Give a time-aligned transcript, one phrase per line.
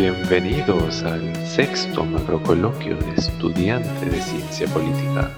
[0.00, 5.30] Bienvenidos al sexto macrocoloquio de estudiante de ciencia política.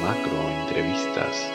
[0.00, 1.52] Macro entrevistas.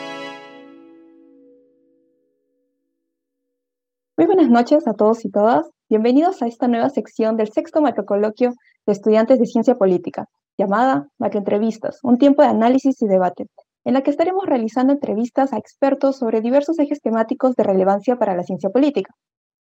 [4.16, 5.68] Muy buenas noches a todos y todas.
[5.88, 8.52] Bienvenidos a esta nueva sección del sexto macrocoloquio
[8.86, 13.48] de estudiantes de ciencia política, llamada Macroentrevistas, un tiempo de análisis y debate,
[13.84, 18.34] en la que estaremos realizando entrevistas a expertos sobre diversos ejes temáticos de relevancia para
[18.34, 19.14] la ciencia política.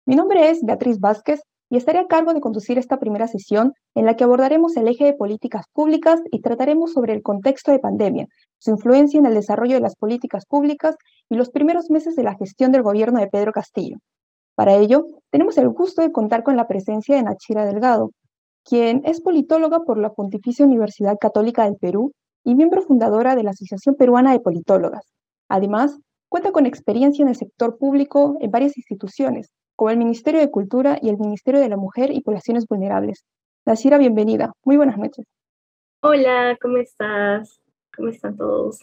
[0.05, 4.05] Mi nombre es Beatriz Vázquez y estaré a cargo de conducir esta primera sesión en
[4.05, 8.27] la que abordaremos el eje de políticas públicas y trataremos sobre el contexto de pandemia,
[8.59, 10.95] su influencia en el desarrollo de las políticas públicas
[11.29, 13.97] y los primeros meses de la gestión del gobierno de Pedro Castillo.
[14.55, 18.11] Para ello, tenemos el gusto de contar con la presencia de Nachira Delgado,
[18.63, 22.11] quien es politóloga por la Pontificia Universidad Católica del Perú
[22.43, 25.13] y miembro fundadora de la Asociación Peruana de Politólogas.
[25.49, 30.51] Además, cuenta con experiencia en el sector público en varias instituciones, como el Ministerio de
[30.51, 33.25] Cultura y el Ministerio de la Mujer y Poblaciones Vulnerables.
[33.65, 34.53] Nachira, bienvenida.
[34.65, 35.25] Muy buenas noches.
[36.01, 37.61] Hola, ¿cómo estás?
[37.95, 38.79] ¿Cómo están todos?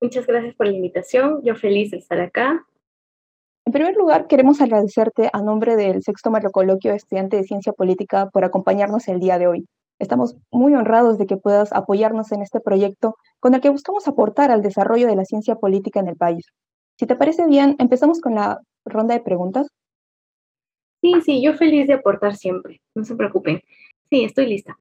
[0.00, 1.40] Muchas gracias por la invitación.
[1.42, 2.66] Yo feliz de estar acá
[3.66, 8.30] en primer lugar, queremos agradecerte a nombre del sexto macrocoloquio de estudiante de ciencia política
[8.30, 9.66] por acompañarnos el día de hoy.
[9.98, 14.50] Estamos muy honrados de que puedas apoyarnos en este proyecto con el que buscamos aportar
[14.50, 16.46] al desarrollo de la ciencia política en el país.
[16.98, 19.68] Si te parece bien, empezamos con la ronda de preguntas.
[21.00, 23.60] Sí, sí, yo feliz de aportar siempre, no se preocupen.
[24.10, 24.78] Sí, estoy lista.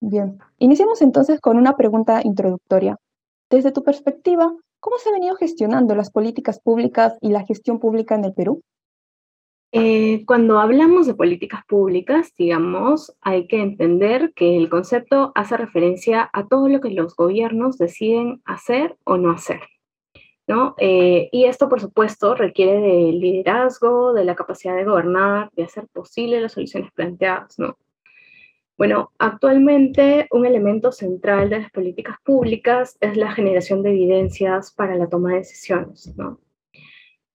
[0.00, 2.96] Bien, iniciamos entonces con una pregunta introductoria.
[3.50, 8.14] Desde tu perspectiva, ¿Cómo se han venido gestionando las políticas públicas y la gestión pública
[8.14, 8.62] en el Perú?
[9.70, 16.30] Eh, cuando hablamos de políticas públicas, digamos, hay que entender que el concepto hace referencia
[16.32, 19.60] a todo lo que los gobiernos deciden hacer o no hacer.
[20.46, 20.74] ¿no?
[20.78, 25.86] Eh, y esto, por supuesto, requiere de liderazgo, de la capacidad de gobernar, de hacer
[25.88, 27.58] posible las soluciones planteadas.
[27.58, 27.76] ¿no?
[28.78, 34.94] Bueno, actualmente un elemento central de las políticas públicas es la generación de evidencias para
[34.94, 36.14] la toma de decisiones.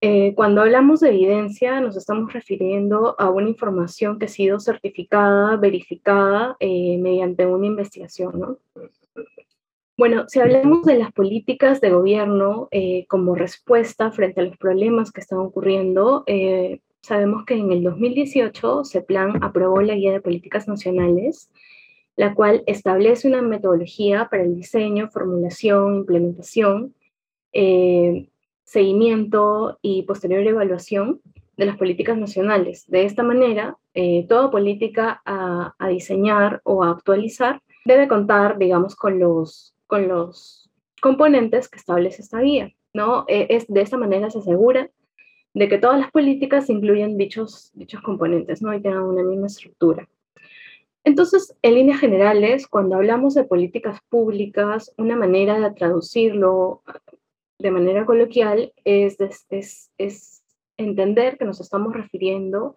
[0.05, 5.55] Eh, cuando hablamos de evidencia, nos estamos refiriendo a una información que ha sido certificada,
[5.55, 8.59] verificada eh, mediante una investigación.
[9.97, 15.09] Bueno, si hablamos de las políticas de gobierno eh, como respuesta frente a los problemas
[15.09, 16.25] que están ocurriendo,
[16.99, 21.49] sabemos que en el 2018 CEPLAN aprobó la Guía de Políticas Nacionales,
[22.17, 26.93] la cual establece una metodología para el diseño, formulación, implementación,
[27.53, 28.27] eh,
[28.73, 31.21] seguimiento y posterior evaluación
[31.57, 32.85] de las políticas nacionales.
[32.87, 39.19] De esta manera, eh, toda política a, diseñar o a actualizar debe contar, digamos, con
[39.19, 40.71] los, con los
[41.03, 42.73] componentes que establece esta guía.
[42.93, 43.25] ¿no?
[43.27, 44.89] Eh, es, de esta manera se asegura
[45.53, 48.73] de que todas las políticas incluyen dichos, dichos componentes ¿no?
[48.73, 50.09] y tengan una misma estructura.
[51.03, 56.81] Entonces, en líneas generales, cuando hablamos de políticas públicas, una manera de traducirlo
[57.63, 59.17] de manera coloquial es,
[59.49, 60.43] es, es
[60.77, 62.75] entender que nos estamos refiriendo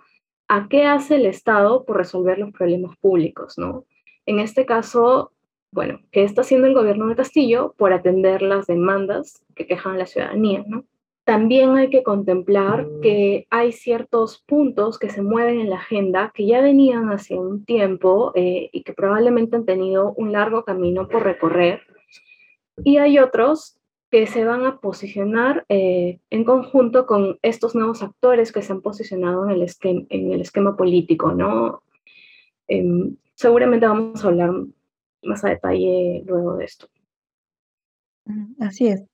[0.49, 3.85] a qué hace el Estado por resolver los problemas públicos, ¿no?
[4.27, 5.33] En este caso,
[5.73, 9.99] bueno, ¿qué está haciendo el gobierno de Castillo por atender las demandas que quejan a
[9.99, 10.85] la ciudadanía, ¿no?
[11.27, 16.47] también hay que contemplar que hay ciertos puntos que se mueven en la agenda que
[16.47, 21.25] ya venían hace un tiempo eh, y que probablemente han tenido un largo camino por
[21.25, 21.83] recorrer.
[22.85, 23.77] Y hay otros
[24.11, 28.81] que se van a posicionar eh, en conjunto con estos nuevos actores que se han
[28.81, 29.63] posicionado en el
[30.41, 31.83] esquema, político, ¿no?
[32.69, 34.53] Em, seguramente vamos a hablar
[35.23, 36.89] más a detalle luego de esto.
[38.61, 39.05] Así es.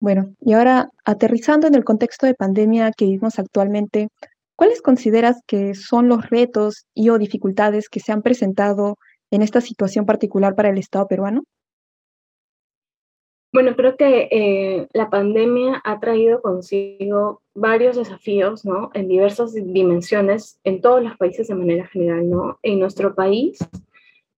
[0.00, 4.08] Bueno, y ahora aterrizando en el contexto de pandemia que vivimos actualmente,
[4.56, 8.96] ¿cuáles consideras que son los retos y o dificultades que se han presentado
[9.30, 11.42] en esta situación particular para el Estado peruano?
[13.52, 18.90] Bueno, creo que eh, la pandemia ha traído consigo varios desafíos, ¿no?
[18.94, 22.58] En diversas dimensiones, en todos los países de manera general, ¿no?
[22.62, 23.58] En nuestro país,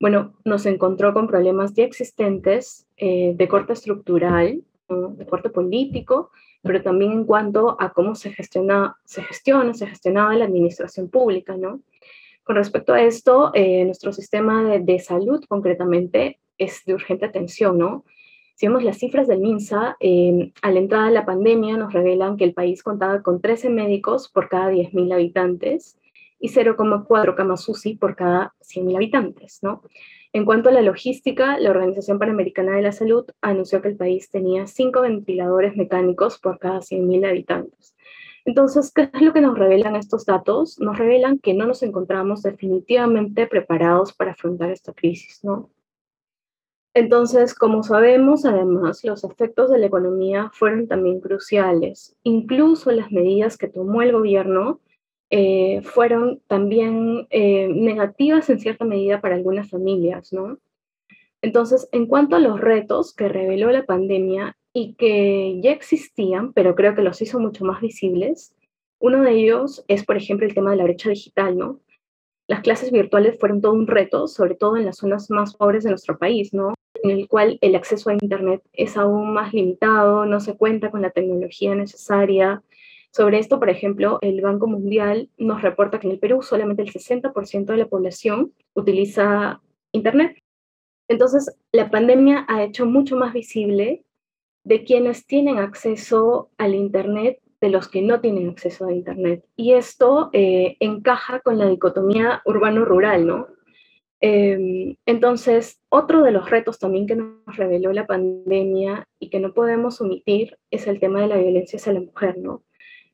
[0.00, 6.30] bueno, nos encontró con problemas ya existentes eh, de corte estructural, de corte político,
[6.62, 11.56] pero también en cuanto a cómo se gestiona, se gestiona, se gestionaba la administración pública,
[11.56, 11.80] ¿no?
[12.44, 18.04] Con respecto a esto, eh, nuestro sistema de, salud concretamente es de urgente atención, ¿no?
[18.54, 22.36] Si vemos las cifras del MINSA, eh, a la entrada de la pandemia nos revelan
[22.36, 25.98] que el país contaba con 13 médicos por cada 10.000 habitantes
[26.38, 29.82] y 0,4 camas UCI por cada 100.000 habitantes, ¿no?
[30.34, 34.30] En cuanto a la logística, la Organización Panamericana de la Salud anunció que el país
[34.30, 37.94] tenía cinco ventiladores mecánicos por cada 100.000 habitantes.
[38.44, 40.80] Entonces, ¿qué es lo que nos revelan estos datos?
[40.80, 45.40] Nos revelan que no nos encontramos definitivamente preparados para afrontar esta crisis.
[46.94, 52.16] Entonces, como sabemos, además, los efectos de la economía fueron también cruciales.
[52.22, 54.80] Incluso las medidas que tomó el gobierno
[55.30, 60.58] eh, fueron también eh, negativas en cierta medida para algunas familias, ¿no?
[61.40, 66.74] Entonces, en cuanto a los retos que reveló la pandemia y que ya existían, pero
[66.74, 68.54] creo que los hizo mucho más visibles,
[69.00, 71.80] uno de ellos es, por ejemplo, el tema de la brecha digital, ¿no?
[72.46, 75.90] Las clases virtuales fueron todo un reto, sobre todo en las zonas más pobres de
[75.90, 76.74] nuestro país, ¿no?
[77.02, 81.02] En el cual el acceso a Internet es aún más limitado, no se cuenta con
[81.02, 82.62] la tecnología necesaria.
[83.10, 86.92] Sobre esto, por ejemplo, el Banco Mundial nos reporta que en el Perú solamente el
[86.92, 89.60] 60% de la población utiliza
[89.92, 90.38] Internet.
[91.08, 94.04] Entonces, la pandemia ha hecho mucho más visible
[94.64, 99.44] de quienes tienen acceso al Internet de los que no tienen acceso a Internet.
[99.56, 103.48] Y esto eh, encaja con la dicotomía urbano-rural, ¿no?
[104.24, 109.52] Em, entonces, otro de los retos también que nos reveló la pandemia y que no
[109.52, 112.62] podemos omitir es el tema de la violencia hacia la mujer, ¿no?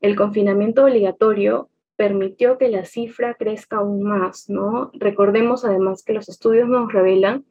[0.02, 4.90] El confinamiento obligatorio permitió que la cifra crezca aún más, ¿no?
[4.93, 7.46] Recordemos además que los estudios nos revelan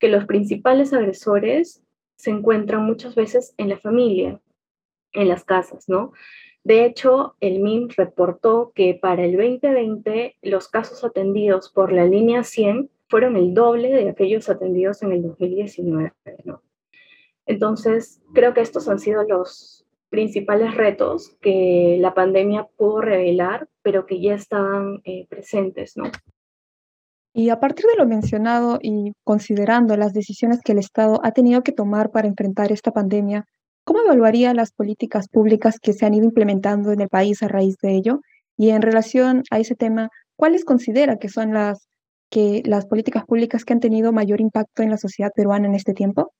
[0.00, 1.84] que los principales agresores
[2.16, 4.40] se encuentran muchas veces en la familia,
[5.12, 6.12] en las casas, ¿no?
[6.64, 12.42] De hecho, el MIM reportó que para el 2020 los casos atendidos por la línea
[12.42, 16.12] 100 fueron el doble de aquellos atendidos en el 2019,
[16.44, 16.62] ¿no?
[17.46, 24.06] Entonces, creo que estos han sido los principales retos que la pandemia pudo revelar, pero
[24.06, 26.04] que ya estaban eh, presentes, ¿no?
[27.32, 31.62] Y a partir de lo mencionado y considerando las decisiones que el Estado ha tenido
[31.62, 33.44] que tomar para enfrentar esta pandemia,
[33.84, 37.76] ¿cómo evaluaría las políticas públicas que se han ido implementando en el país a raíz
[37.82, 38.20] de ello?
[38.56, 41.90] Y en relación a ese tema, ¿cuáles considera que son las,
[42.30, 45.94] que, las políticas públicas que han tenido mayor impacto en la sociedad peruana en este
[45.94, 46.32] tiempo?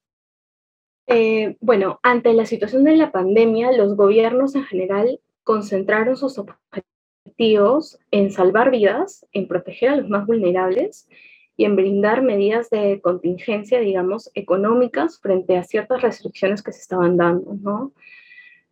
[1.07, 7.99] Eh, bueno, ante la situación de la pandemia, los gobiernos en general concentraron sus objetivos
[8.11, 11.09] en salvar vidas, en proteger a los más vulnerables
[11.57, 17.17] y en brindar medidas de contingencia, digamos, económicas frente a ciertas restricciones que se estaban
[17.17, 17.93] dando, ¿no?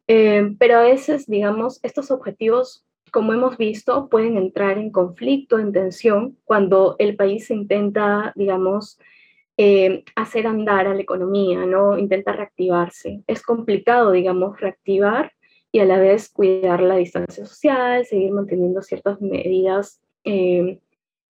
[0.06, 2.84] Eh, pero a veces, digamos, estos objetivos,
[3.14, 8.98] como hemos visto, pueden entrar en conflicto, en tensión, cuando el país intenta, digamos,
[9.56, 11.96] eh, hacer andar a la economía, ¿no?
[11.96, 13.22] Intenta reactivarse.
[13.28, 15.30] Es complicado, digamos, reactivar
[15.70, 20.80] y a la vez cuidar la distancia social, seguir manteniendo ciertas medidas eh,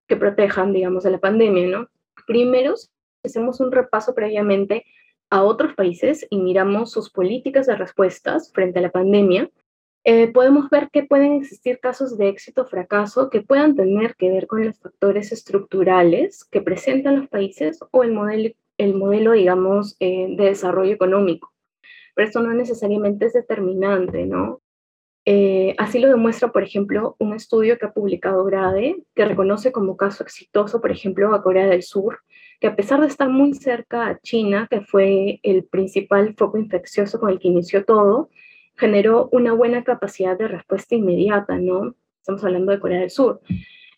[0.08, 1.88] que protejan, digamos, de la pandemia, ¿no?
[2.26, 2.72] Primero,
[3.22, 4.86] hacemos un repaso previamente
[5.28, 9.50] a otros países y miramos sus políticas de respuestas frente a la pandemia,
[10.04, 14.30] eh, podemos ver que pueden existir casos de éxito o fracaso que puedan tener que
[14.30, 19.96] ver con los factores estructurales que presentan los países o el modelo, el modelo digamos,
[20.00, 21.54] eh, de desarrollo económico
[22.14, 24.60] pero esto no necesariamente es determinante, ¿no?
[25.26, 29.96] Eh, así lo demuestra, por ejemplo, un estudio que ha publicado Grade, que reconoce como
[29.96, 32.20] caso exitoso, por ejemplo, a Corea del Sur,
[32.60, 37.18] que a pesar de estar muy cerca a China, que fue el principal foco infeccioso
[37.18, 38.28] con el que inició todo,
[38.76, 41.94] generó una buena capacidad de respuesta inmediata, ¿no?
[42.20, 43.40] Estamos hablando de Corea del Sur.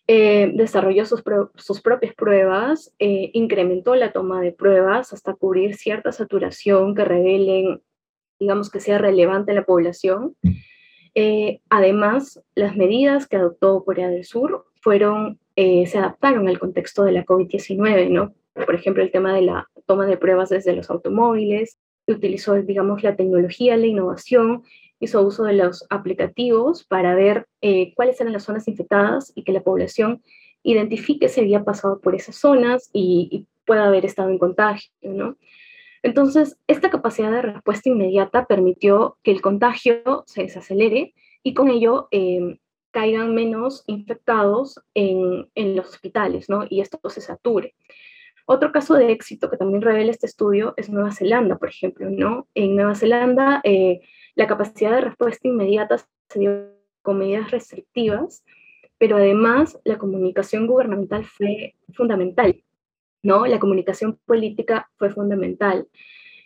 [0.07, 1.23] Eh, desarrolló sus,
[1.55, 7.81] sus, propias pruebas, eh, incrementó la toma de pruebas hasta cubrir cierta saturación que revelen
[8.39, 10.35] digamos, que sea relevante en la población.
[11.15, 17.03] Eh, además, las medidas que adoptó Corea del Sur fueron, eh, se adaptaron al contexto
[17.03, 18.33] de la COVID-19, ¿no?
[18.53, 21.77] Por ejemplo, el tema de la toma de pruebas desde los automóviles,
[22.13, 24.63] utilizó, digamos, la tecnología, la innovación,
[24.99, 29.51] hizo uso de los aplicativos para ver eh, cuáles eran las zonas infectadas y que
[29.51, 30.23] la población
[30.63, 35.37] identifique si había pasado por esas zonas y, y pueda haber estado en contagio, ¿no?
[36.03, 42.07] Entonces, esta capacidad de respuesta inmediata permitió que el contagio se desacelere y con ello
[42.11, 42.59] eh,
[42.91, 46.65] caigan menos infectados en, los hospitales, ¿no?
[46.69, 47.75] Y esto se sature.
[48.49, 52.47] Otro caso de éxito que también revela este estudio es Nueva Zelanda, por ejemplo, ¿no?
[52.55, 53.99] En Nueva Zelanda, eh,
[54.35, 55.97] la capacidad de respuesta inmediata
[56.29, 58.45] se dio con medidas restrictivas,
[58.97, 62.63] pero además la comunicación gubernamental fue fundamental.
[63.21, 63.45] ¿no?
[63.45, 65.87] La comunicación política fue fundamental.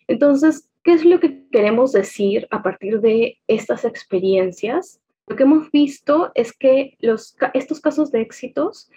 [0.07, 4.99] Entonces, ¿qué es lo que queremos decir a partir de estas experiencias?
[5.27, 8.89] Lo que hemos visto es que los, estos casos de éxitos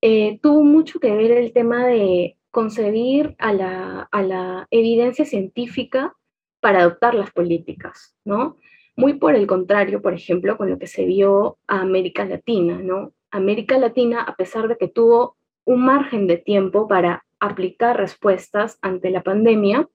[0.00, 6.14] eh, tuvo mucho que ver el tema de concebir a la, a la evidencia científica
[6.60, 8.58] para adoptar las políticas, ¿no?
[8.94, 13.12] Muy por el contrario, por ejemplo, con lo que se vio a América Latina, ¿no?
[13.30, 19.10] América Latina, a pesar de que tuvo un margen de tiempo para aplicar respuestas ante
[19.10, 19.88] la pandemia,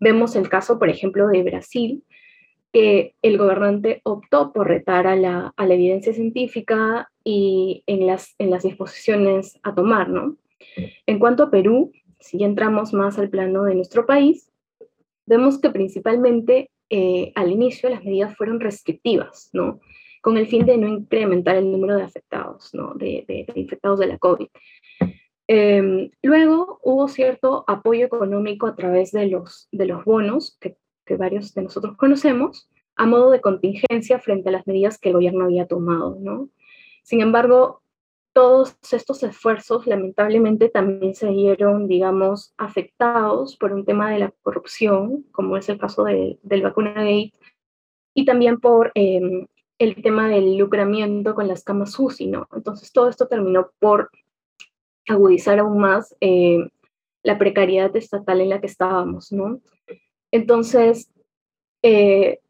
[0.00, 2.04] vemos el caso, por ejemplo, de Brasil,
[2.72, 8.34] que el gobernante optó por retar a la, a la evidencia científica y en las,
[8.38, 10.36] en las disposiciones a tomar, ¿no?
[11.06, 14.50] En cuanto a Perú, si entramos más al plano de nuestro país,
[15.26, 19.80] vemos que principalmente eh, al inicio las medidas fueron restrictivas, ¿no?
[20.20, 22.94] Con el fin de no incrementar el número de afectados, ¿no?
[22.94, 24.46] De, infectados de la COVID.
[25.48, 31.16] Em, luego hubo cierto apoyo económico a través de los, de los bonos, que, que
[31.16, 35.44] varios de nosotros conocemos, a modo de contingencia frente a las medidas que el gobierno
[35.44, 36.48] había tomado, ¿no?
[37.02, 37.81] Sin embargo,
[38.32, 45.24] todos estos esfuerzos lamentablemente también se vieron, digamos, afectados por un tema de la corrupción,
[45.32, 47.32] como es el caso de, del vacuna gate,
[48.14, 49.46] y también por em,
[49.78, 52.48] el tema del lucramiento con las camas UCI, ¿no?
[52.54, 54.10] Entonces todo esto terminó por
[55.08, 56.68] agudizar aún más eh,
[57.22, 59.60] la precariedad estatal en la que estábamos, ¿no?
[60.30, 61.10] Entonces,
[61.82, 62.40] eh,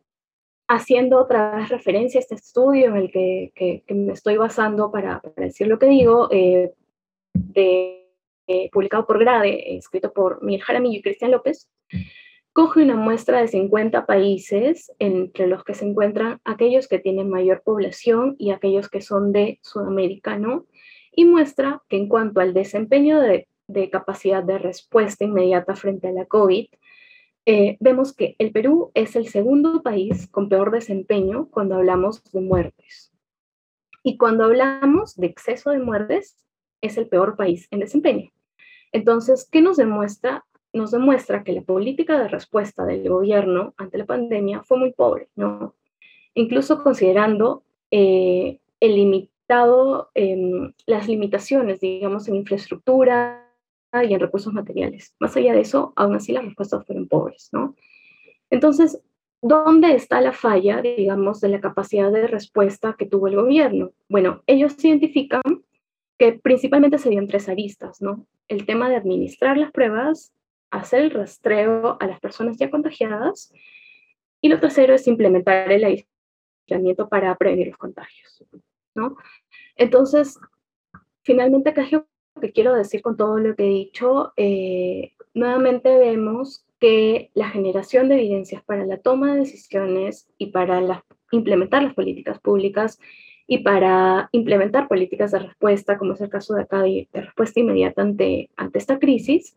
[0.75, 5.47] haciendo otra vez referencia a este estudio en el que, me estoy basando para, para,
[5.47, 6.73] decir lo que digo, eh,
[7.55, 11.69] eh, publicado por Grade, escrito por Miguel Jaramillo y Cristian López,
[12.53, 17.63] coge una muestra de 50 países, entre los que se encuentran aquellos que tienen mayor
[17.63, 20.67] población y aquellos que son de Sudamérica, ¿no?
[21.15, 26.13] Y muestra que en cuanto al desempeño de, de capacidad de respuesta inmediata frente a
[26.13, 26.67] la COVID,
[27.45, 32.41] eh, vemos que el Perú es el segundo país con peor desempeño cuando hablamos de
[32.41, 33.13] muertes.
[34.05, 36.37] Y cuando hablamos de exceso de muertes,
[36.81, 38.31] es el peor país en desempeño.
[38.93, 40.45] Entonces, ¿qué nos demuestra?
[40.73, 45.29] Nos demuestra que la política de respuesta del gobierno ante la pandemia fue muy pobre,
[45.35, 45.75] ¿no?
[46.35, 53.42] Incluso considerando eh, el limitado, em, las limitaciones, digamos, en infraestructura,
[53.93, 55.15] y en recursos materiales.
[55.19, 57.77] Más allá de eso, aún así las respuestas fueron pobres, ¿no?
[58.51, 59.03] Entonces,
[59.43, 63.93] ¿dónde está la falla, digamos, de la capacidad de respuesta que tuvo el gobierno?
[64.09, 65.43] Bueno, ellos identifican
[66.19, 68.27] que principalmente serían tres aristas, ¿no?
[68.49, 70.33] El tema de administrar las pruebas,
[70.71, 73.53] hacer el rastreo a las personas ya contagiadas,
[74.41, 76.05] y lo tercero es implementar el
[76.69, 78.45] aislamiento para prevenir los contagios,
[78.95, 79.17] ¿no?
[79.77, 80.39] Entonces,
[81.23, 82.03] finalmente, ¿qué
[82.41, 88.09] que quiero decir con todo lo que he dicho, eh, nuevamente vemos que la generación
[88.09, 92.99] de evidencias para la toma de decisiones y para implementar las políticas públicas
[93.47, 98.03] y para implementar políticas de respuesta, como es el caso de acá, de, respuesta inmediata
[98.03, 99.57] ante, esta crisis,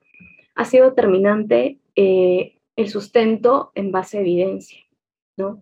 [0.55, 4.79] ha sido determinante eh, el sustento en base a evidencia,
[5.37, 5.61] ¿no?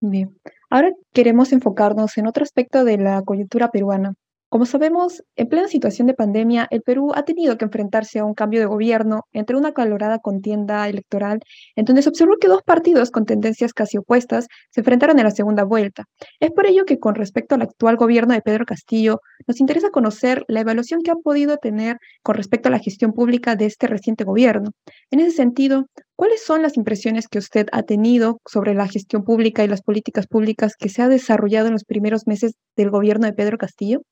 [0.00, 0.36] Bien.
[0.68, 4.14] Ahora queremos enfocarnos en otro aspecto de la coyuntura peruana,
[4.48, 8.34] como sabemos, en plena situación de pandemia, el Perú ha tenido que enfrentarse a un
[8.34, 11.40] cambio de gobierno entre una calorada contienda electoral,
[11.74, 15.32] en donde se observó que dos partidos con tendencias casi opuestas se enfrentaron en la
[15.32, 16.04] segunda vuelta.
[16.38, 20.44] Es por ello que con respecto al actual gobierno de Pedro Castillo, nos interesa conocer
[20.48, 24.24] la evaluación que ha podido tener con respecto a la gestión pública de este reciente
[24.24, 24.70] gobierno.
[25.10, 29.64] En ese sentido, ¿cuáles son las impresiones que usted ha tenido sobre la gestión pública
[29.64, 33.32] y las políticas públicas que se ha desarrollado en los primeros meses del gobierno de
[33.32, 34.02] Pedro Castillo?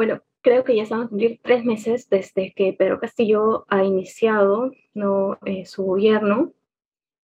[0.00, 4.70] Bueno, creo que ya estamos a cumplir tres meses desde que Pedro Castillo ha iniciado
[4.94, 5.38] ¿no?
[5.44, 6.54] Eh, su gobierno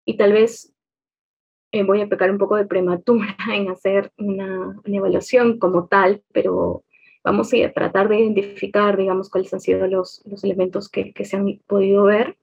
[0.05, 0.75] y tal vez
[1.71, 6.25] eh, voy a pecar un poco de prematura en hacer una, una, evaluación como tal,
[6.33, 6.83] pero
[7.23, 11.37] vamos a tratar de identificar, digamos, cuáles han sido los, los elementos que, que se
[11.37, 12.37] han podido ver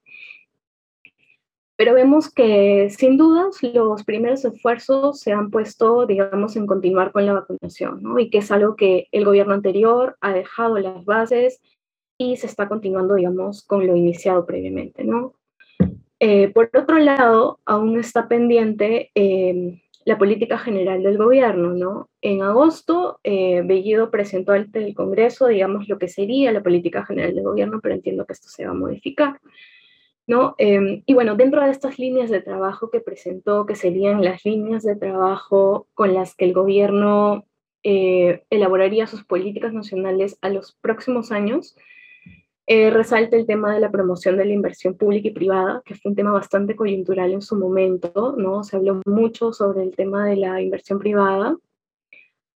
[1.82, 7.26] pero vemos que sin dudas los primeros esfuerzos se han puesto, digamos, en continuar con
[7.26, 8.20] la vacunación, ¿no?
[8.20, 11.60] Y que es algo que el gobierno anterior ha dejado las bases
[12.20, 15.34] y se está continuando, digamos, con lo iniciado previamente, ¿no?
[16.20, 22.12] Eh, por otro lado, aún está pendiente eh, la política general del gobierno, ¿no?
[22.22, 27.34] En agosto, eh, Bellido presentó ante el Congreso, digamos, lo que sería la política general
[27.34, 29.40] del gobierno, pero entiendo que esto se va a modificar.
[30.28, 30.56] ¿No?
[30.58, 34.84] Em, y bueno, dentro de estas líneas de trabajo que presentó, que serían las líneas
[34.84, 37.46] de trabajo con las que el gobierno
[37.84, 41.76] eh, elaboraría sus políticas nacionales a los próximos años,
[42.68, 46.12] eh, resalta el tema de la promoción de la inversión pública y privada, que fue
[46.12, 48.64] un tema bastante coyuntural en su momento, ¿no?
[48.64, 51.58] Se habló mucho sobre el tema de la inversión privada.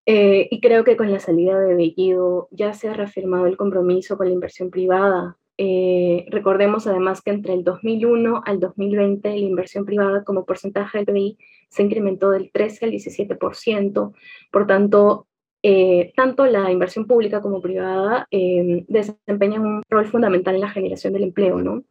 [0.04, 4.16] Eh, y creo que con la salida de Bellido ya se ha reafirmado el compromiso
[4.16, 5.38] con la inversión privada.
[5.59, 11.14] Eh, recordemos además que entre el 2001 al 2020 la inversión privada como porcentaje del
[11.14, 11.37] PIB
[11.68, 14.12] se incrementó del 13 al 17%.
[14.50, 15.26] Por tanto,
[15.62, 21.25] eh, tanto la inversión pública como privada desempeñan un rol fundamental en la generación del
[21.25, 21.85] empleo, ¿no?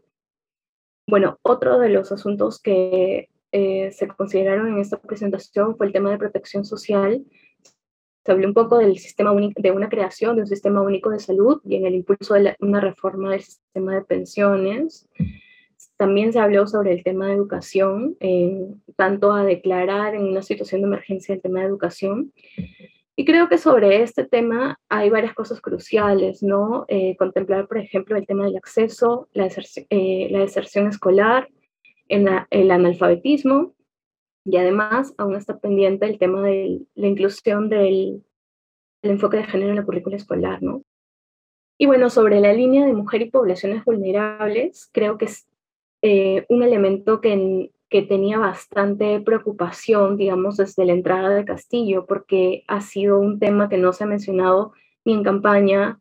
[1.08, 6.18] Bueno, otro de los asuntos que se consideraron en esta presentación fue el tema de
[6.18, 7.26] protección social
[8.24, 11.62] se habló un poco del sistema de una creación de un sistema único de salud
[11.66, 15.10] y en el impulso de una reforma del sistema de pensiones.
[15.98, 18.18] También se habló sobre el tema de educación,
[18.96, 22.32] tanto a declarar en una situación de emergencia el tema de educación.
[23.16, 26.86] Y creo que sobre este tema hay varias cosas cruciales, ¿no?
[26.88, 31.50] Eh, contemplar, por ejemplo, el tema del acceso, la eh, deserción escolar,
[32.08, 33.74] el analfabetismo,
[34.46, 38.24] y además, aún está pendiente el tema de la inclusión del,
[39.04, 40.84] enfoque de género en la currícula escolar, ¿no?
[41.78, 45.48] Y bueno, sobre la línea de mujer y poblaciones vulnerables, creo que es
[46.04, 52.64] eh, un elemento que, que tenía bastante preocupación, digamos, desde la entrada de Castillo, porque
[52.68, 56.00] ha sido un tema que no se ha mencionado ni en campaña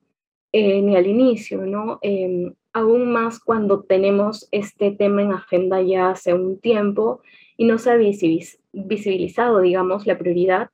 [0.53, 1.99] eh, ni al inicio, ¿no?
[2.03, 7.23] Em, aún más cuando tenemos este tema en agenda ya hace un tiempo
[7.61, 7.97] y no se ha
[8.73, 10.71] visibilizado, digamos, la prioridad,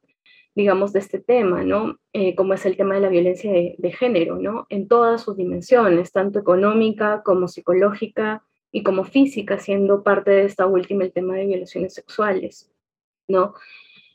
[0.54, 1.98] digamos, de este tema, ¿no?
[2.12, 4.66] Eh, como es el tema de la violencia de, género, ¿no?
[4.68, 10.66] En todas sus dimensiones, tanto económica como psicológica y como física, siendo parte de esta
[10.66, 12.72] última el tema de violaciones sexuales,
[13.26, 13.54] ¿no?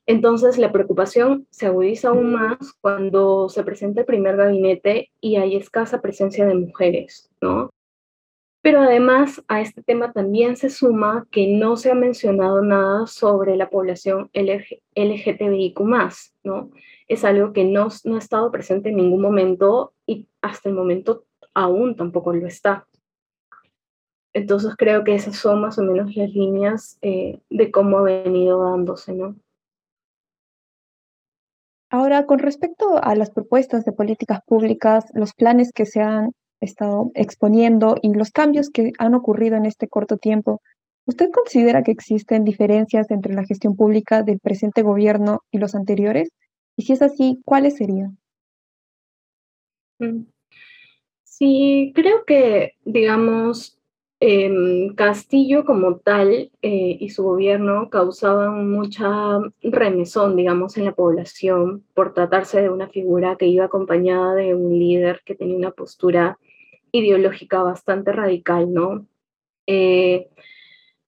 [0.05, 5.57] Entonces, la preocupación se agudiza aún más cuando se presenta el primer gabinete y hay
[5.57, 7.73] escasa presencia de mujeres, ¿no?
[8.61, 13.55] Pero además a este tema también se suma que no se ha mencionado nada sobre
[13.55, 15.79] la población LGTBIQ+,
[16.43, 16.69] ¿no?
[17.07, 21.25] Es algo que no, no ha estado presente en ningún momento y hasta el momento
[21.53, 22.87] aún tampoco lo está.
[24.33, 28.63] Entonces creo que esas son más o menos las líneas eh, de cómo ha venido
[28.63, 29.35] dándose, ¿no?
[31.89, 37.11] Ahora, con respecto a las propuestas de políticas públicas, los planes que se han estado
[37.15, 40.61] exponiendo y los cambios que han ocurrido en este corto tiempo,
[41.05, 46.29] ¿usted considera que existen diferencias entre la gestión pública del presente gobierno y los anteriores?
[46.77, 48.17] Y si es así, ¿cuáles serían?
[49.99, 50.25] Mm.
[51.23, 53.79] Sí, creo que, digamos,
[54.19, 61.83] em, Castillo como tal eh, y su gobierno causaban mucha remesón, digamos, en la población
[61.95, 66.37] por tratarse de una figura que iba acompañada de un líder que tenía una postura
[66.91, 69.07] ideológica bastante radical, ¿no?
[69.67, 70.29] Eh,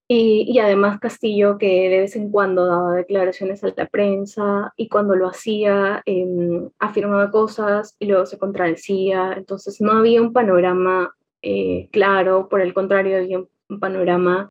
[0.07, 5.15] y, además Castillo, que de vez en cuando daba declaraciones a la prensa y cuando
[5.15, 11.89] lo hacía em, afirmaba cosas y luego se contradecía, entonces no había un panorama eh,
[11.91, 14.49] claro, por el contrario, había un panorama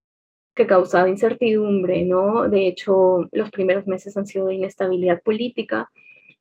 [0.55, 2.49] que causaba incertidumbre, ¿no?
[2.49, 5.91] De hecho, los primeros meses han sido de inestabilidad política,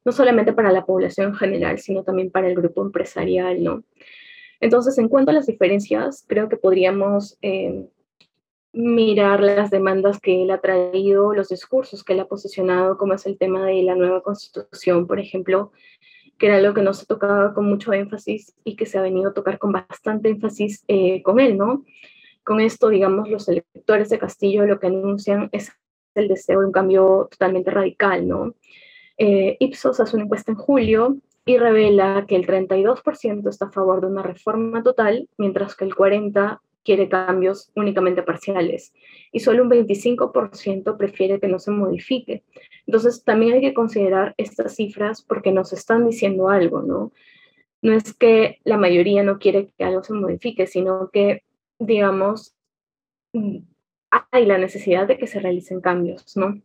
[0.03, 3.83] no solamente para la población en general, sino también para el grupo empresarial, ¿no?
[4.61, 7.87] Entonces, en cuanto a las diferencias, creo que podríamos eh,
[8.73, 13.25] mirar las demandas que él ha traído, los discursos que él ha posicionado, como es
[13.25, 15.71] el tema de la nueva constitución, por ejemplo,
[16.37, 19.31] que era algo que no se tocaba con mucho énfasis y que se ha venido
[19.31, 21.83] a tocar con bastante énfasis eh, con él, ¿no?
[22.43, 25.71] Con esto, digamos, los electores de Castillo lo que anuncian es
[26.15, 28.55] el deseo de un cambio totalmente radical, ¿no?
[29.17, 34.01] Eh, Ipsos hace una encuesta en julio y revela que el 32% está a favor
[34.01, 38.93] de una reforma total, mientras que el 40% quiere cambios únicamente parciales
[39.31, 42.43] y solo un 25% prefiere que no se modifique.
[42.87, 47.11] Entonces, también hay que considerar estas cifras porque nos están diciendo algo, ¿no?
[47.81, 51.43] No es que la mayoría no quiere que algo se modifique, sino que,
[51.79, 52.55] digamos,
[54.31, 56.61] hay la necesidad de que se realicen cambios, ¿no?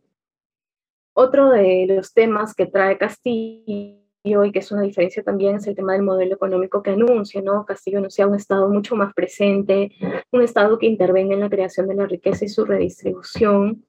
[1.13, 5.75] Otro de los temas que trae Castillo y que es una diferencia también es el
[5.75, 7.65] tema del modelo económico que anuncia, ¿no?
[7.65, 9.91] Castillo anuncia un Estado mucho más presente,
[10.31, 13.85] un Estado que intervenga en la creación de la riqueza y su redistribución.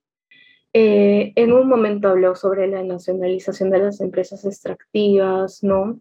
[0.72, 5.98] Eh, en un momento habló sobre la nacionalización de las empresas extractivas, ¿no?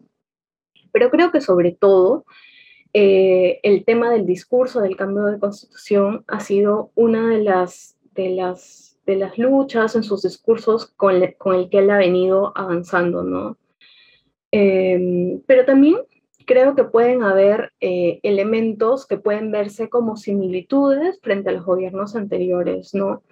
[0.92, 2.24] Pero creo que sobre todo
[2.92, 8.30] eh, el tema del discurso del cambio de constitución ha sido una de las, de
[8.30, 13.22] las, de las luchas en sus discursos con, con el que él ha venido avanzando,
[13.22, 13.56] ¿no?
[14.50, 15.96] Em, pero también
[16.46, 22.16] creo que pueden haber eh, elementos que pueden verse como similitudes frente a los gobiernos
[22.16, 23.22] anteriores, ¿no?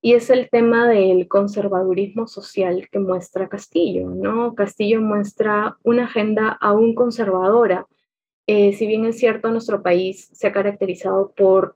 [0.00, 4.54] y es el tema del conservadurismo social que muestra Castillo, ¿no?
[4.54, 7.86] Castillo muestra una agenda aún conservadora.
[8.46, 11.74] Eh, si bien es cierto, nuestro país se ha caracterizado por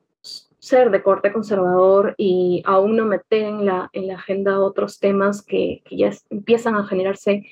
[0.60, 5.42] ser de corte conservador y aún no meter en la, en la agenda otros temas
[5.42, 7.44] que, que ya empiezan a generarse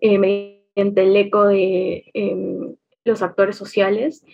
[0.00, 0.18] eh,
[0.78, 4.24] el eco de em, los actores sociales,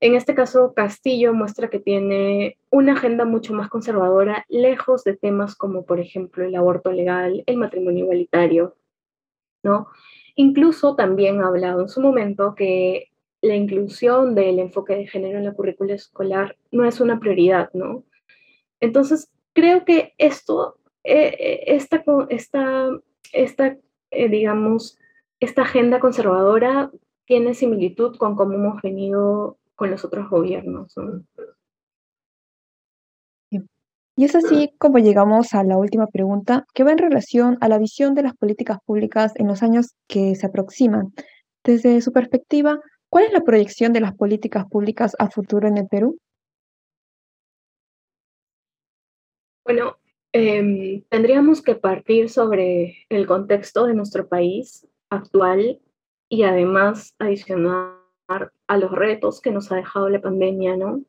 [0.00, 5.56] en este caso, Castillo muestra que tiene una agenda mucho más conservadora, lejos de temas
[5.56, 8.76] como, por ejemplo, el aborto legal, el matrimonio igualitario,
[9.62, 9.88] ¿no?
[10.34, 15.44] Incluso también ha hablado en su momento que la inclusión del enfoque de género en
[15.46, 18.04] la currícula escolar no es una prioridad, ¿no?
[18.80, 22.90] Entonces, creo que esto, eh, esta, esta,
[23.32, 23.78] esta
[24.10, 24.98] eh, digamos,
[25.46, 26.90] esta agenda conservadora
[27.24, 30.94] tiene similitud con cómo hemos venido con los otros gobiernos.
[34.18, 37.78] Y es así como llegamos a la última pregunta, que va en relación a la
[37.78, 41.12] visión de las políticas públicas en los años que se aproximan.
[41.62, 42.80] Desde su perspectiva,
[43.10, 46.18] ¿cuál es la proyección de las políticas públicas a futuro en el Perú?
[49.64, 49.98] Bueno,
[50.32, 55.80] em, tendríamos que partir sobre el contexto de nuestro país actual
[56.28, 57.96] y además adicionar
[58.66, 61.02] a los retos que nos ha dejado la pandemia, ¿no?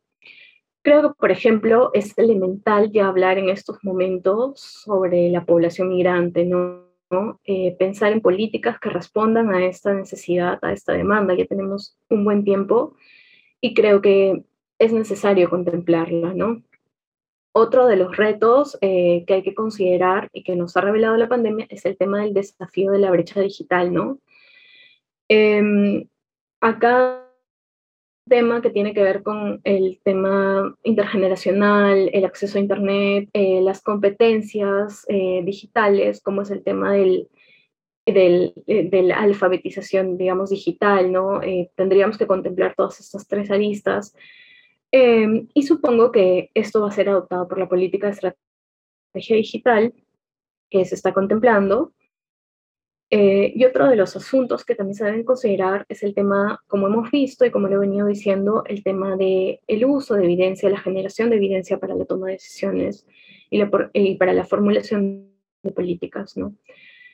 [0.83, 6.45] Creo que, por ejemplo, es elemental ya hablar en estos momentos sobre la población migrante,
[6.45, 6.87] ¿no?
[7.43, 11.33] Eh, pensar en políticas que respondan a esta necesidad, a esta demanda.
[11.33, 12.95] Ya tenemos un buen tiempo
[13.59, 14.43] y creo que
[14.79, 16.61] es necesario contemplarla, ¿no?
[17.57, 21.27] Otro de los retos eh, que hay que considerar y que nos ha revelado la
[21.27, 24.19] pandemia es el tema del desafío de la brecha digital, ¿no?
[25.27, 26.07] Em,
[26.61, 27.27] acá
[28.27, 33.81] tema que tiene que ver con el tema intergeneracional, el acceso a Internet, eh, las
[33.81, 37.27] competencias eh, digitales, como es el tema del,
[38.05, 41.41] del, eh, de la alfabetización, digamos, digital, ¿no?
[41.75, 44.13] tendríamos que contemplar todas estas tres aristas.
[44.91, 49.93] Em, y supongo que esto va a ser adoptado por la política de estrategia digital
[50.69, 51.93] que se está contemplando
[53.09, 56.87] eh, y otro de los asuntos que también se deben considerar es el tema, como
[56.87, 60.69] hemos visto y como lo he venido diciendo, el tema del el uso de evidencia,
[60.69, 63.07] la generación de evidencia para la toma de decisiones
[63.49, 63.61] y,
[63.93, 65.31] y para la formulación
[65.63, 66.55] de políticas, ¿no?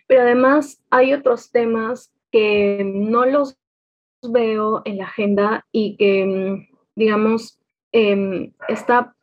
[0.07, 3.55] Pero además hay otros temas que no los
[4.23, 7.59] veo en la agenda y que, mm, digamos,
[7.93, 9.15] eh, está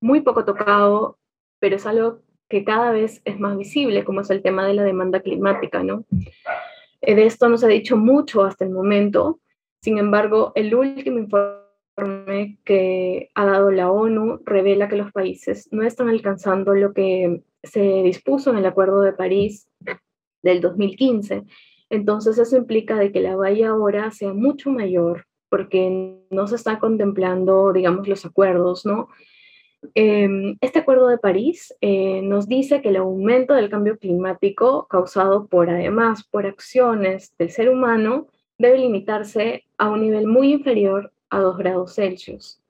[0.00, 1.18] muy poco tocado,
[1.60, 4.82] pero es algo que cada vez es más visible, como es el tema de la
[4.82, 6.04] demanda climática, ¿no?
[7.00, 9.40] Eh, de esto no se ha dicho mucho hasta el momento,
[9.80, 15.82] sin embargo, el último informe que ha dado la ONU revela que los países no
[15.82, 19.68] están alcanzando lo que se dispuso en el Acuerdo de París
[20.42, 21.44] del 2015.
[21.88, 26.78] Entonces eso implica de que la valla ahora sea mucho mayor porque no se está
[26.78, 29.08] contemplando, digamos, los acuerdos, ¿no?
[29.94, 35.46] Em, este Acuerdo de París eh, nos dice que el aumento del cambio climático causado
[35.46, 38.26] por, además, por acciones del ser humano,
[38.58, 42.60] debe limitarse a un nivel muy inferior a 2 grados Celsius.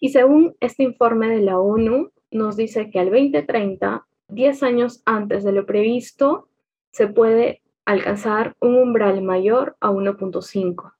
[0.00, 5.44] Y según este informe de la ONU, nos dice que al 2030, 10 años antes
[5.44, 6.48] de lo previsto,
[6.90, 10.92] se puede alcanzar un umbral mayor a 1.5,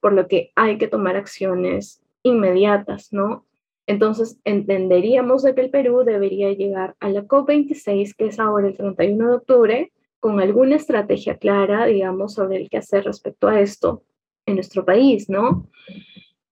[0.00, 3.44] por lo que hay que tomar acciones inmediatas, ¿no?
[3.86, 8.76] Entonces, entenderíamos de que el Perú debería llegar a la COP26, que es ahora el
[8.76, 14.02] 31 de octubre, con alguna estrategia clara, digamos, sobre el qué hacer respecto a esto
[14.44, 15.68] en nuestro país, ¿no?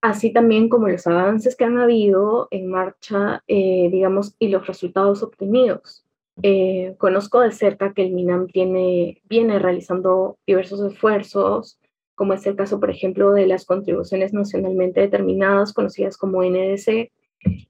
[0.01, 5.23] Así también como los avances que han habido en marcha, eh, digamos, y los resultados
[5.23, 6.05] obtenidos.
[6.43, 11.79] Eh, conozco de cerca que el MINAM tiene, viene realizando diversos esfuerzos,
[12.15, 17.11] como es el caso, por ejemplo, de las contribuciones nacionalmente determinadas, conocidas como NDC,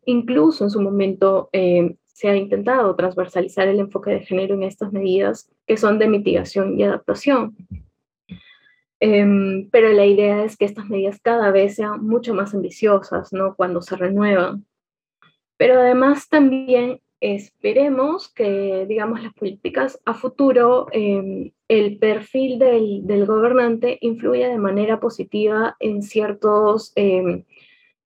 [0.05, 4.93] Incluso en su momento eh, se ha intentado transversalizar el enfoque de género en estas
[4.93, 7.57] medidas que son de mitigación y adaptación.
[9.01, 13.55] Em, pero la idea es que estas medidas cada vez sean mucho más ambiciosas, ¿no?
[13.55, 14.65] Cuando se renuevan.
[15.57, 23.27] Pero además también esperemos que, digamos, las políticas a futuro, em, el perfil del, del,
[23.27, 27.45] gobernante influya de manera positiva en ciertos em,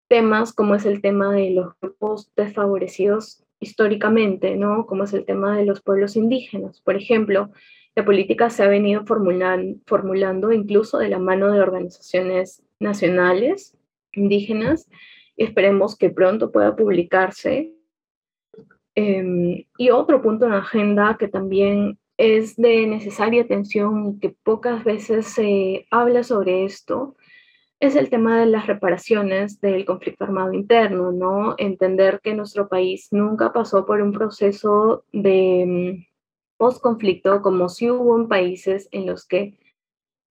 [0.09, 4.87] temas como es el tema de los grupos desfavorecidos históricamente, ¿no?
[4.87, 6.81] Como es el tema de los pueblos indígenas.
[6.81, 7.51] Por ejemplo,
[7.97, 13.77] la política se ha venido formulando incluso de la mano de organizaciones nacionales
[14.13, 14.89] indígenas
[15.37, 17.73] esperemos que pronto pueda publicarse
[19.01, 24.37] Em, y otro punto en la agenda que también es de necesaria atención y que
[24.43, 27.17] pocas veces se habla sobre esto
[27.81, 31.55] es el tema de las reparaciones del conflicto armado interno, ¿no?
[31.59, 36.07] Entender que nuestro país nunca pasó por un proceso de mm,
[36.57, 39.59] post-conflicto como si hubo en países en los que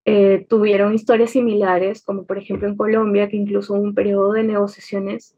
[0.04, 4.42] eh, tuvieron historias similares, como por ejemplo en Colombia, que incluso hubo un periodo de
[4.42, 5.37] negociaciones.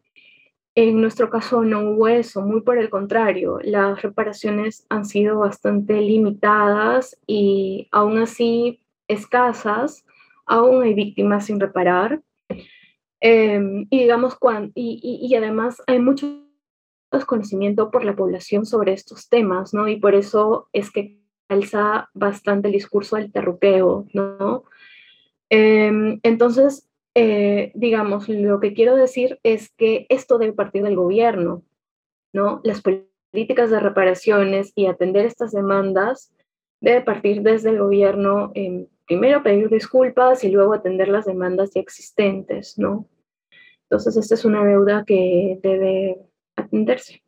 [0.74, 6.00] En nuestro caso no hubo eso, muy por el contrario, las reparaciones han sido bastante
[6.00, 10.04] limitadas y aún así escasas,
[10.46, 12.22] aún hay víctimas sin reparar.
[13.20, 14.38] Em, y digamos,
[14.74, 16.46] y, y además hay mucho
[17.10, 19.88] desconocimiento por la población sobre estos temas, ¿no?
[19.88, 24.64] Y por eso es que alza bastante el discurso del terruqueo, ¿no?
[25.48, 31.62] Em, entonces, eh, digamos, lo que quiero decir es que esto debe partir del gobierno,
[32.32, 32.60] ¿no?
[32.62, 36.32] Las políticas de reparaciones y atender estas demandas
[36.80, 38.52] debe partir desde el gobierno,
[39.06, 43.06] primero pedir disculpas y luego atender las demandas ya existentes, ¿no?
[43.82, 46.16] Entonces, esta es una deuda que debe
[46.54, 47.22] atenderse.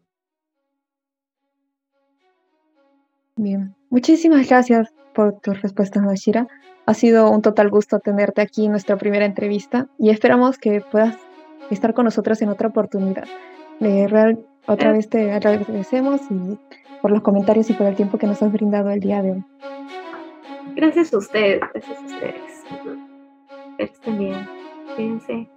[3.34, 6.46] Bien, muchísimas gracias por tus respuestas, Mashira.
[6.86, 11.16] Ha sido un total gusto tenerte aquí en nuestra primera entrevista y esperamos que puedas
[11.70, 13.24] estar con nosotros en otra oportunidad.
[13.80, 16.58] real, otra vez te agradecemos y
[17.00, 19.44] por los comentarios y por el tiempo que nos has brindado el día de hoy.
[20.74, 22.64] Gracias a ustedes, gracias a ustedes.
[23.78, 24.48] Estén bien,
[24.96, 25.48] Fíjense.